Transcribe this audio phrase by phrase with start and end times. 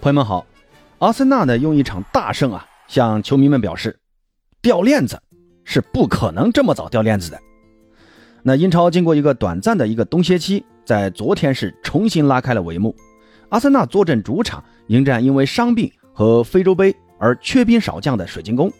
[0.00, 0.46] 朋友们好，
[0.98, 3.94] 阿森纳呢用一场大胜啊，向球迷们表示，
[4.62, 5.20] 掉链子
[5.62, 7.38] 是不可能这么早掉链子的。
[8.42, 12.96] 那英超经过一个短暂的一个冬歇期，在昨天是重新拉开了帷幕。
[13.50, 18.72] 阿森纳坐镇主场迎战因为伤病和非洲杯而缺兵少将的水晶宫。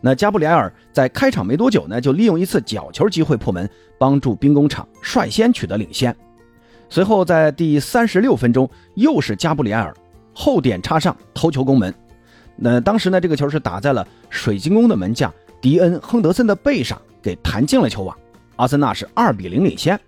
[0.00, 6.16] 那加布里埃尔在开场没多久呢，就利用一次角球机会破门，帮助兵工厂率先取得领先。
[6.88, 9.92] 随后在第三十六分钟，又是加布里埃尔。
[10.34, 11.94] 后点插上头球攻门，
[12.56, 18.16] 那当时呢，这个球是打在了水晶宫的门将迪恩·亨德森的背上，给弹进了球网。
[18.56, 19.98] 阿森纳是二比零领先。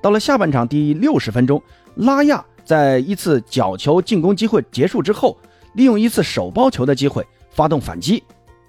[0.00, 1.60] 到了下半场第六十分钟，
[1.96, 5.36] 拉亚在一次角球进攻机会结束之后，
[5.74, 8.22] 利用一次手包球的机会发动反击。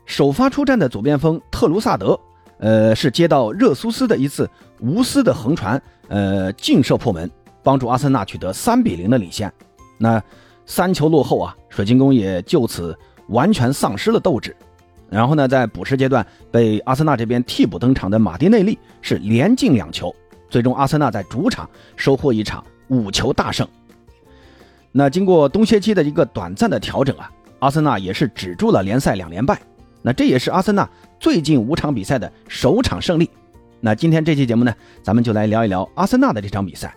[0.05, 2.19] 首发出战的左边锋特卢萨德，
[2.57, 4.49] 呃，是接到热苏斯的一次
[4.79, 7.29] 无私的横传，呃，劲射破门，
[7.61, 9.51] 帮助阿森纳取得三比零的领先。
[9.97, 10.21] 那。
[10.69, 12.95] 三球落后啊，水晶宫也就此
[13.29, 14.55] 完全丧失了斗志。
[15.09, 20.15] 然后呢，在补时阶段被阿森纳这边替补登场的马丁内利是连进两球，
[20.47, 23.67] 最终阿森纳在主场收获一场五球大胜。
[24.91, 29.59] 那经过冬歇期的一个短暂的调整啊，阿森纳也是止住了联赛两连败。
[30.03, 30.87] 那这也是阿森纳
[31.19, 33.27] 最近五场比赛的首场胜利。
[33.81, 36.95] 那今天这期节目呢，咱们就来聊一聊阿森纳的这场比赛。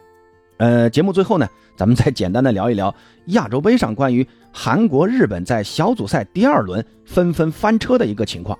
[0.62, 2.94] 呃，节目最后呢，咱们再简单的聊一聊
[3.26, 8.56] 亚洲杯上关于韩国、日本在小组赛第二轮纷纷翻车的一个情况。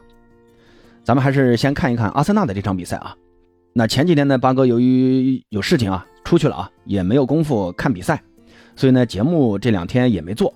[1.05, 3.14] 咱们还是先看一看阿森纳的这场比赛啊。
[3.73, 8.20] 那前几天呢，八哥由于有事情啊出去了啊，也没有功夫看比赛，
[8.75, 10.53] 所以呢，节目这两天也没做。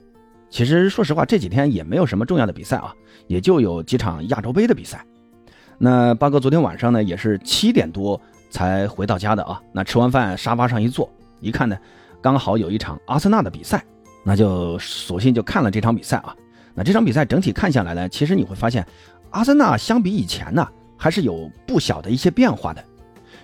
[0.50, 2.92] 其实说实话，这几天也没有什么重要的比赛啊，
[3.28, 5.06] 也就有几场亚洲杯的比赛。
[5.78, 9.62] 那八哥昨天晚上呢，也是七点多才回到家的啊。
[9.70, 11.08] 那吃完饭，沙发上一坐。
[11.40, 11.76] 一看呢，
[12.20, 13.84] 刚好有一场阿森纳的比赛，
[14.24, 16.34] 那就索性就看了这场比赛啊。
[16.74, 18.86] 那这场比赛整体看下来呢，其实你会发现，
[19.30, 20.66] 阿森纳相比以前呢，
[20.96, 22.84] 还是有不小的一些变化的。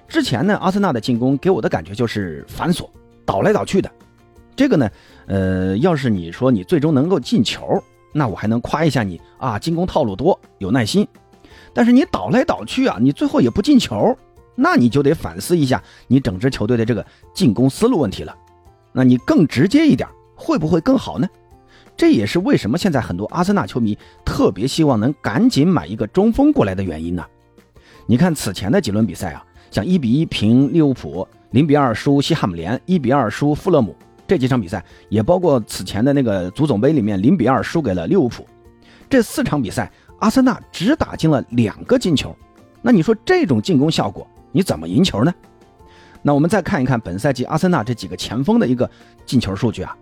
[0.08, 2.88] 之前呢，阿森纳的进攻给我的感觉就是繁琐，
[3.24, 3.90] 倒来倒去的。
[4.54, 4.90] 这个呢，
[5.26, 7.82] 呃，要是你说你最终能够进球，
[8.12, 11.06] 那我还能夸一下你啊，进攻套路多，有耐心。
[11.72, 14.14] 但是你倒来倒去啊，你最后也不进球。
[14.54, 17.04] 那你就得反思一下你整支球队的这个
[17.34, 18.36] 进攻思路问题了。
[18.92, 21.28] 那你更直接一点，会不会更好呢？
[21.96, 27.24] 这也是为什么现在很多阿森纳球迷特别希望能赶紧买一个中锋过来的原因呢？
[28.06, 33.94] 你看此前的几轮比赛啊，像一比一平利物浦、零比二输西汉姆联、一比二输富勒姆
[34.26, 38.46] 这几场比赛，也包括此前的那个足总杯里面零比二输给了利物浦，
[39.08, 42.34] 这四场比赛阿森纳只打进了两个进球。
[42.80, 44.26] 那你说这种进攻效果？
[44.52, 45.34] 你怎么赢球呢？
[46.22, 48.88] 那我们再看一看本赛季阿森纳这几个前锋的一个
[49.26, 49.96] 进球数据啊。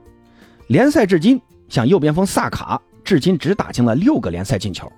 [0.66, 4.92] 联赛至今，像右边锋萨卡至今只打进了六个联赛进球，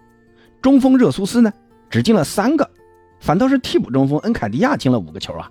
[0.61, 1.53] 中锋热苏斯呢
[1.89, 2.69] 只进了三个，
[3.21, 5.51] 反倒是替补中锋恩凯迪亚进了五个球啊。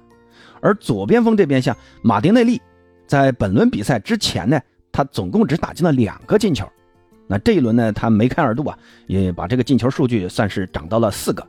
[0.59, 2.61] 而左边锋这边像马丁内利，
[3.07, 4.59] 在本轮比赛之前呢，
[4.91, 6.69] 他总共只打进了两个进球。
[7.27, 11.47] 那这一轮呢，他梅开二度啊，也把这个进球数据算是涨到了四个。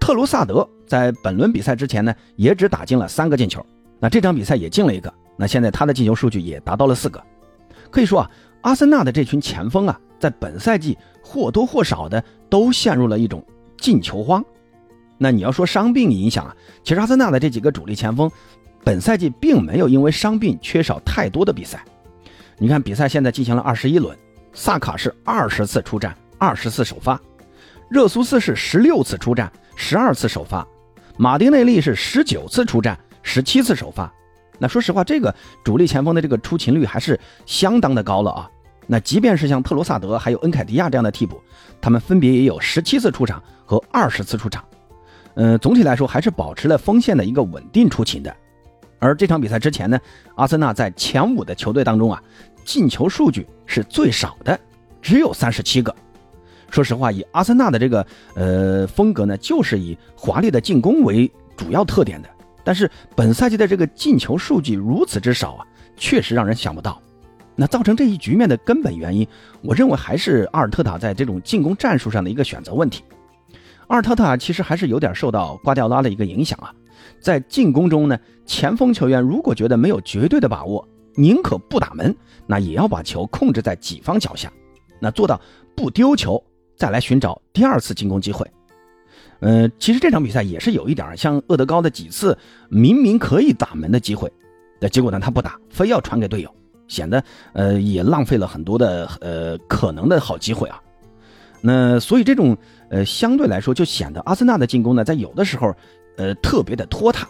[0.00, 3.64] 特鲁萨德在本轮比赛之前呢，也只打进了三个进球。
[4.00, 5.12] 那这场比赛也进了一个。
[5.36, 7.22] 那现在他的进球数据也达到了四个。
[7.90, 8.30] 可以说啊，
[8.62, 13.44] 阿森纳的这群前锋啊，在本赛季或多或少的都陷入了一种
[13.78, 14.44] 进球荒。
[15.18, 18.30] 那你要说伤病影响啊，其实阿森纳的这几个主力前锋，
[18.82, 21.84] 本赛季并没有因为伤病缺少太多的比赛。
[22.58, 24.16] 你看比赛现在进行了二十一轮，
[24.52, 27.20] 萨卡是二十次出战，二十次首发。
[27.90, 29.50] 热苏斯是十六次出战，
[29.82, 30.62] 十二次首发；
[31.16, 34.12] 马丁内利是十九次出战，十七次首发。
[34.58, 38.50] 那说实话，这个主力前锋的这个出勤率还是相当的高了啊。
[38.86, 41.42] 那即便是像特罗萨德还有恩凯迪亚这样的替补，
[41.80, 44.62] 他们分别也有十七次出场和二十次出场。
[45.34, 48.36] 嗯，总体来说还是保持了锋线的一个稳定出勤的。
[48.98, 49.98] 而这场比赛之前呢，
[50.34, 52.22] 阿森纳在前五的球队当中啊，
[52.66, 54.60] 进球数据是最少的，
[55.00, 55.94] 只有三十七个。
[56.70, 62.28] 说实话，以阿森纳的这个呃风格呢，就是以华丽的进攻为主要特点的。
[62.62, 67.00] 但是本赛季的这个进球数据如此之少啊，确实让人想不到。
[67.56, 69.26] 那造成这一局面的根本原因，
[69.62, 73.02] 我认为还是阿尔特塔在这种进攻战术上的一个选择问题。
[73.88, 76.72] 阿尔特塔其实还是有点受到瓜迪奥拉的一个影响啊，
[77.20, 80.86] 在进攻中呢，前锋球员如果觉得没有绝对的把握，
[81.16, 82.14] 宁可不打门，
[82.46, 84.50] 那也要把球控制在己方脚下，
[85.00, 85.40] 那做到
[85.74, 86.42] 不丢球。
[86.80, 88.50] 再来寻找第二次进攻机会，
[89.40, 92.36] 呃，其实这场比赛也是有一点像厄德高的几次
[92.70, 94.32] 明明可以打门的机会，
[94.80, 96.50] 的结果呢他不打，非要传给队友，
[96.88, 97.22] 显得
[97.52, 100.80] 呃也浪费了很多的呃可能的好机会啊。
[101.60, 102.56] 那所以这种
[102.88, 105.76] 呃相对来说就显得阿森纳的进攻呢，在有的时候
[106.16, 107.28] 呃特别的拖沓。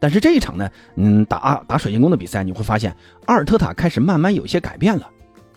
[0.00, 2.92] 但是这一场呢，嗯，打阿打水晶宫的比赛，你会发现
[3.26, 5.08] 阿尔特塔开始慢慢有些改变了。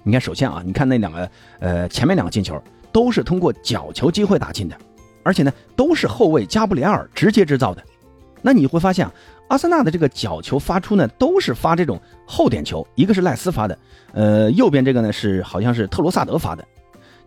[0.04, 1.28] 你看，首先啊，你看那两个
[1.60, 4.77] 呃前面两个进球都是通过角球机会打进的，
[5.24, 7.83] 而且呢都是后卫加布里埃尔直接制造的。
[8.41, 9.13] 那你会发现啊。
[9.50, 13.80] 阿森纳的这个角球发出呢，都是发这种后点球，一个是赖斯发的，
[14.13, 16.63] 呃，右边这个呢是好像是特罗萨德发的。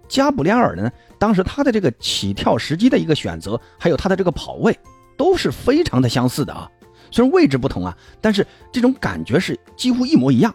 [0.06, 0.88] 加布里埃尔呢，
[1.18, 4.78] 当时他的这个起跳时机的一个选择，还有他的这个跑位，
[5.16, 6.70] 都是非常的相似的啊。
[7.10, 10.54] 虽然位置不同啊，但是这种感觉是几乎一模一样。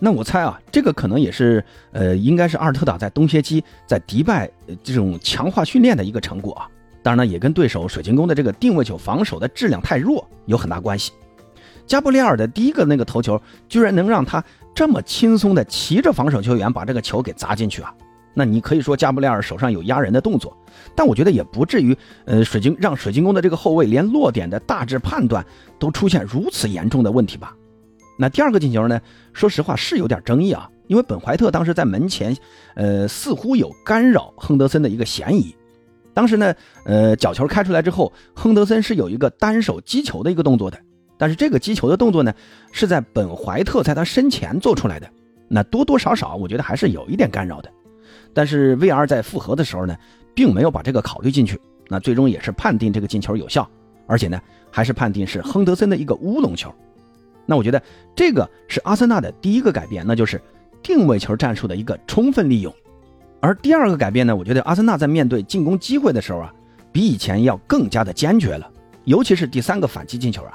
[0.00, 4.48] 那我猜啊，这个可能也是呃，应该是阿尔特塔在冬歇期在迪拜
[4.82, 6.68] 这种强化训练的一个成果啊。
[7.02, 11.12] 当然呢，也跟对手水晶宫的这个定位球防守的质量太弱有很大关系。
[11.86, 17.94] 加布里尔的第一个那个头球，居然能让他这么轻松的骑着防守球员把这个球给砸进去啊！
[18.34, 20.54] 那你可以说加布里尔手上有压人的动作，
[20.94, 21.96] 但我觉得也不至于，
[22.26, 25.44] 呃，水晶让水晶宫的这个后卫连落点的大致判断
[25.78, 27.56] 都出现如此严重的问题吧？
[28.20, 29.00] 那第二个进球呢？
[29.32, 32.36] 说实话是有点争议啊，因为本怀特当时在门前，
[32.74, 35.54] 呃，似乎有干扰亨德森的一个嫌疑。
[36.12, 36.52] 当时呢，
[36.84, 40.76] 呃，角球开出来之后，亨德森是有一个单手击球的一个动作的，
[41.16, 42.34] 但是这个击球的动作呢，
[42.72, 45.08] 是在本怀特在他身前做出来的，
[45.46, 47.70] 那多多少少我觉得还是有一点干扰的。
[48.34, 49.96] 但是 VR 在复核的时候呢，
[50.34, 51.56] 并没有把这个考虑进去，
[51.86, 53.68] 那最终也是判定这个进球有效，
[54.08, 54.40] 而且呢，
[54.72, 56.74] 还是判定是亨德森的一个乌龙球。
[57.50, 57.82] 那我觉得
[58.14, 60.38] 这个是阿森纳的第一个改变，那就是
[60.82, 62.70] 定位球战术的一个充分利用。
[63.40, 66.52] 而第二个改变呢，我觉得阿森纳在面对进攻机会的时候啊，
[66.92, 68.70] 比以前要更加的坚决了。
[69.04, 70.52] 尤其是第三个反击进球啊，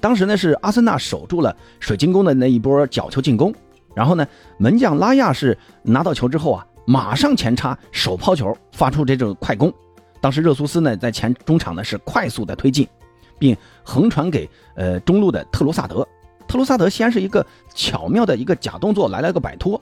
[0.00, 3.52] 当时呢是阿森纳守住了水晶宫的那一波角球进攻，
[3.96, 4.24] 然后呢
[4.58, 9.72] 门将拉亚是拿到球之后啊，马上前插手抛球，发出这种快攻。
[10.20, 12.86] 当时热苏斯呢在前中场呢是快速的推进，
[13.38, 16.06] 并横传给呃中路的特罗萨德。
[16.48, 19.80] 特罗萨德先是一个巧妙的一个假动作，来了个摆脱。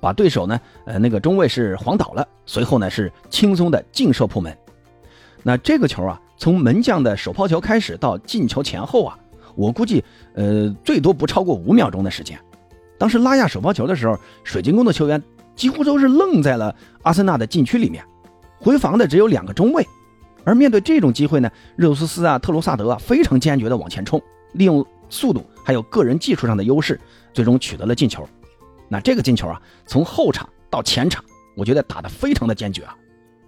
[0.00, 4.56] 把对手呢，呃，那个中卫是晃倒了，随后呢是轻松的劲射破门。
[5.42, 9.18] 那这个球啊，从门将的手抛球开始到进球前后啊，
[9.56, 10.04] 我估计
[10.34, 12.38] 呃最多不超过五秒钟的时间。
[12.96, 15.20] 当时拉亚手抛球的时候，水晶宫的球员
[15.56, 18.04] 几乎都是愣在了阿森纳的禁区里面，
[18.60, 19.84] 回防的只有两个中卫。
[20.44, 24.22] 而面对这种机会呢，热苏斯啊、特罗萨德啊非常坚决的往前冲，
[24.52, 27.00] 利用速度还有个人技术上的优势，
[27.32, 28.28] 最终取得了进球。
[28.88, 31.24] 那这个进球啊，从后场到前场，
[31.56, 32.96] 我觉得打得非常的坚决啊！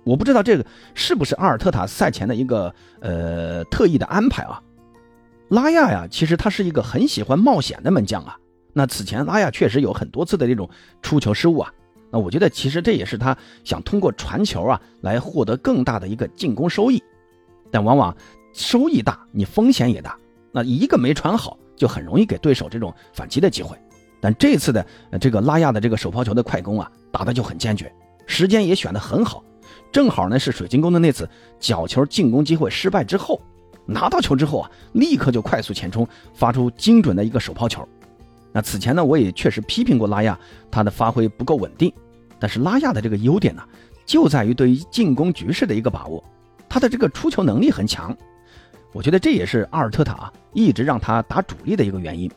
[0.04, 0.64] 我不知道这个
[0.94, 4.62] 是不是阿尔特塔赛前的一个呃特意的安排啊？
[5.48, 8.38] 拉亚呀，其实他是一个很喜欢冒险的门将啊。
[8.72, 10.68] 那此前拉亚确实有很多次的这种
[11.02, 11.72] 出球失误啊。
[12.10, 17.02] 那我觉得其实这也是他想通过传球啊来获得更大的一个进攻收益，
[17.70, 18.16] 但往往
[18.52, 20.18] 收益大，你风险也大。
[20.52, 23.76] 那一个没传好，就很容易给对手这种反击的机会。
[24.20, 24.84] 但这次的
[25.20, 27.90] 这个拉亚的这个手抛球的快攻啊，打的就很坚决，
[28.26, 29.42] 时间也选的很好，
[29.90, 33.40] 正好呢是水晶宫的那次角球进攻机会失败之后，
[33.86, 37.86] 拿到球之后啊，立刻就快速前冲，发出精准的一个手抛球。
[38.52, 40.38] 那此前呢，我也确实批评过拉亚，
[40.70, 41.92] 他的发挥不够稳定。
[42.38, 43.62] 但是拉亚的这个优点呢，
[44.04, 46.22] 就在于对于进攻局势的一个把握，
[46.68, 48.16] 他的这个出球能力很强。
[48.92, 52.30] 我觉得这也是阿尔特塔一直让他打主力的一个原因。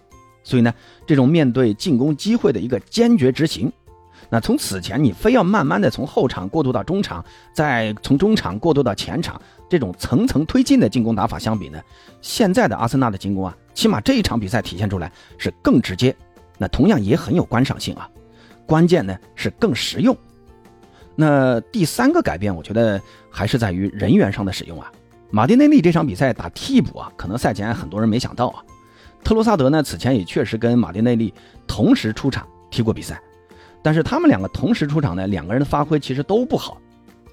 [0.44, 0.74] 所以呢，
[1.08, 3.72] 这种面对进攻机会的一个坚决执行，
[4.30, 11.82] 那从此前你非要慢慢的从后场过渡到中场，再从中场过渡到前场，这种层层推进的进攻打法相比呢，
[12.22, 16.14] 现在的阿森纳的进攻啊，起码这一场比赛体现出来是更直接，
[16.58, 18.10] 那同样也很有观赏性啊。
[18.66, 20.16] 关键呢是更实用。
[21.16, 24.92] 那第三个改变，我觉得还是在于人员上的使用啊。
[25.36, 28.62] 马丁内利这场比赛打替补啊，可能赛前很多人没想到啊。
[29.24, 31.34] 特罗萨德呢，此前也确实跟马丁内利
[31.66, 33.20] 同时出场踢过比赛，
[33.82, 36.78] 但是他们两个同时出场呢，两个人的发挥其实都不好，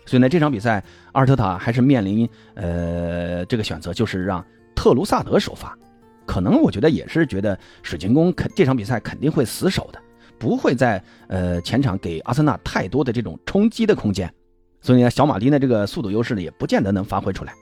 [0.06, 4.42] 所以呢，这场比赛阿尔特塔还是面临呃这个选择，就是让
[4.74, 5.76] 特卢萨德首发。
[6.24, 10.00] 可能我觉得也是觉得水晶宫肯这场比赛肯定会死守的，
[10.38, 14.32] 不会在呃前场给阿森纳太多的这种冲击的空间，
[14.80, 17.52] 所以呢，小马丁的这个速度优势呢，也不见得能发挥出来。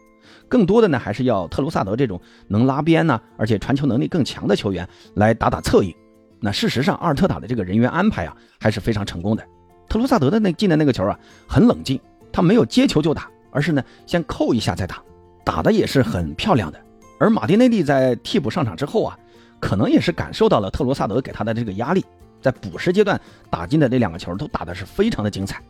[0.48, 5.94] 更多的呢，还是要特鲁萨德这种能拉边呢，而且传球能力更强的球员来打打策应。
[6.40, 9.44] 那事实上，阿尔特塔的这个人员安排啊，还是非常成功的。
[9.88, 12.00] 特鲁萨德的那进的那个球啊，很冷静，
[12.32, 15.02] 他没有接球就打，而是呢先扣一下再打，
[15.44, 16.80] 打的也是很漂亮的。
[17.18, 19.18] 而马丁内利在替补上场之后啊，
[19.58, 22.04] 可能也是感受到了特罗萨德给他的这个压力，
[22.40, 25.60] 在补时阶段打进的那两个球都打的是非常的精彩，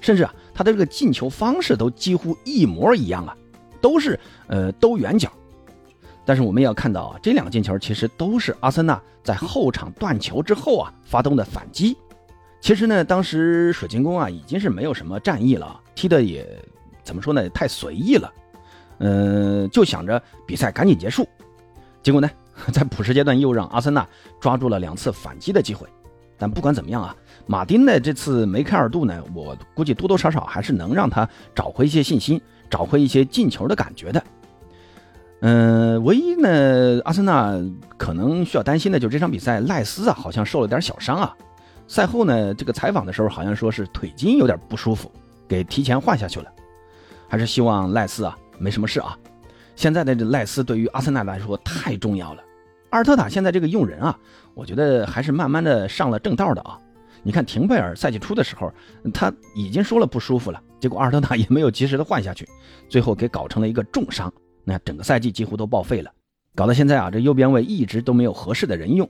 [0.00, 3.36] 甚至啊，他的这个进球方式都几乎一模一样啊，
[3.82, 5.30] 都是呃兜圆角。
[6.24, 11.96] 但是我们要看到啊，这两个进球其实都是阿森纳在后场断球之后啊发动的反击。
[12.60, 16.46] 其实呢，当时水晶宫啊已经是没有什么战意了，踢的也
[17.02, 18.32] 怎么说呢，太随意了。
[18.98, 21.28] 嗯，就想着比赛赶紧结束。
[22.04, 22.30] 结果呢，
[22.72, 24.06] 在补时阶段又让阿森纳
[24.40, 25.88] 抓住了两次反击的机会。
[26.38, 34.22] 但不管怎么样啊，马丁的这次梅开二度呢，我估计多多少少还是能让他找回一些信心，找回一些进球的感觉的。
[35.40, 37.52] 嗯，唯一呢，阿森纳
[37.96, 41.34] 可能需要担心的就是这场比赛赖斯啊，好像受了点小伤啊。
[41.88, 45.10] 赛后呢，这个采访的时候好像说是腿筋有点不舒服，
[45.48, 46.46] 给提前换下去了。
[47.28, 49.18] 还是希望赖斯啊没什么事啊。
[49.74, 52.42] 现在的这赖斯对于阿森纳来说太重要了。
[52.90, 54.16] 阿尔特塔现在这个用人啊，
[54.54, 56.78] 我觉得还是慢慢的上了正道的啊。
[57.22, 58.72] 你看廷贝尔赛季初的时候，
[59.14, 62.48] 他已经说了不舒服了，结果阿尔特塔也没有及时的换下去，
[62.88, 64.32] 最后给搞成了一个重伤。
[64.64, 66.10] 那整个赛季几乎都报废了，
[66.54, 69.08] 搞到现在啊，这右边位一直都没有合适的人用。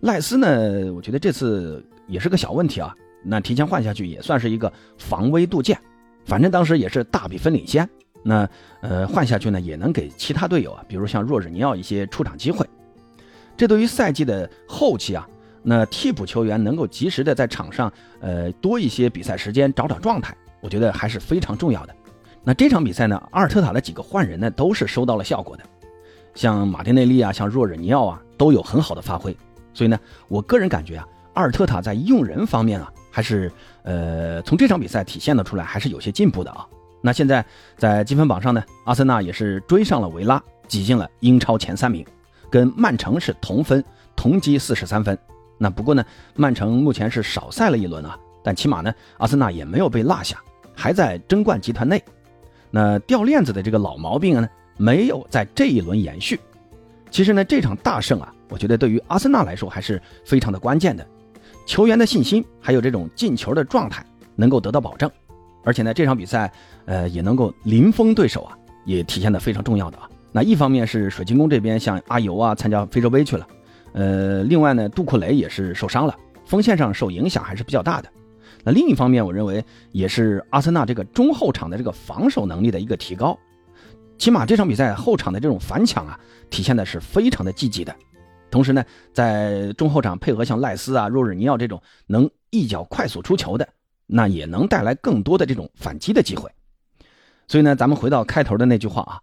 [0.00, 5.78] 赖斯呢，我觉得这次也是个小问题啊，那提前换下去也算是一个防微杜渐，
[6.24, 7.88] 反正当时也是大比分领先，
[8.22, 8.48] 那
[8.80, 12.66] 呃换下去呢也能给其他队友啊，比如像若日尼奥一些出场机会。
[13.56, 15.28] 这对于赛季的后期啊，
[15.62, 21.94] 那替补球员能够及时的在场上呃多一些比赛时间，找找状态，我觉得还是非常重要的。
[22.42, 25.62] 那这场比赛呢，阿尔特塔的几个换人呢，都是收到了效果的，
[26.34, 29.36] 像马丁内利啊，像若尔尼奥啊，都有很好的发挥。
[29.74, 29.98] 所以呢，
[30.28, 33.52] 我个人感觉啊，阿尔特塔在用人方面啊，还是
[33.82, 36.66] 呃，从这场比赛体现的出来，还是有些进步的啊。
[37.02, 37.44] 那现在
[37.76, 42.04] 在积分榜上呢，阿森纳也是追上了维拉，挤进了英超前三名，
[42.50, 43.84] 跟曼城是同分，
[44.16, 45.16] 同积四十三分。
[45.62, 46.02] 那不过呢，
[46.34, 50.40] 曼城目前是少赛了一轮啊，但起码呢，阿森纳也没有被落下，
[50.74, 52.02] 还在争冠集团内。
[52.70, 54.48] 那掉链子的这个老毛病呢，
[54.78, 56.40] 没有在这一轮延续。
[57.10, 61.06] 其实呢，这场大胜啊，我觉得对于阿森纳来说还是非常的关键的，
[61.66, 64.02] 球员的信心还有这种进球的状态
[64.36, 65.10] 能够得到保证，
[65.62, 66.50] 而且呢，这场比赛
[66.86, 70.08] 呃也能够零封对手啊，也体现的非常重要的啊。
[70.32, 73.46] 那一方面是水晶宫这边像阿尤啊参加非洲杯去了，
[73.92, 78.08] 呃，另外呢，杜库雷也是受伤了，锋线上受影响还是比较大的。
[78.62, 83.38] 那另一方面，我认为也是阿森纳这个中后场的这个防守能力的一个提高，
[84.18, 86.18] 起码这场比赛后场的这种反抢啊，
[86.50, 87.94] 体现的是非常的积极的。
[88.50, 93.66] 同时呢，在中后场配合像赖斯啊、若日尼奥这种能一脚快速出球的，
[94.06, 96.50] 那也能带来更多的这种反击的机会。
[97.48, 99.20] 所以呢，咱们回到开头的那句话啊，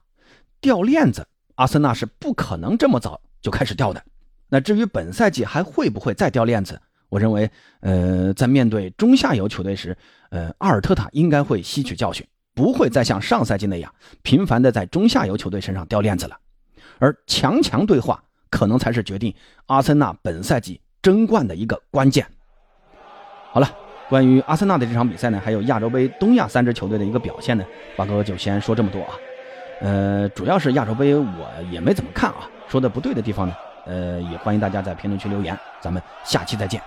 [0.61, 4.01] 掉链子，阿森纳是不可能这么早就开始掉的。
[4.49, 6.79] 那至于本赛季还会不会再掉链子？
[7.09, 7.49] 我认为，
[7.79, 9.97] 呃，在面对中下游球队时，
[10.29, 16.37] 呃，阿尔特塔应该会吸取教训，不会再像上赛季那样频繁的在中下游球队身上掉链子了。
[16.99, 19.33] 而强强对话可能才是决定
[19.67, 22.27] 阿森纳本赛季争冠的一个关键。
[23.51, 23.69] 好了，
[24.09, 29.13] 关于阿森纳的这场比赛呢，还有亚洲杯东亚三支球队的一个表现呢，八哥就先说这么多啊。
[29.79, 33.55] 呃，主要是亚洲杯我也没怎么看啊，说的不对的地方呢，
[33.87, 36.81] 呃，也欢迎大家在评论区留言，咱们下期再见。